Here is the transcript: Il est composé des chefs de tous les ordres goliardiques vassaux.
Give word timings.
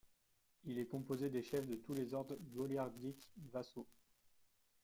Il 0.63 0.79
est 0.79 0.87
composé 0.87 1.29
des 1.29 1.43
chefs 1.43 1.67
de 1.67 1.75
tous 1.75 1.93
les 1.93 2.15
ordres 2.15 2.35
goliardiques 2.55 3.29
vassaux. 3.53 3.85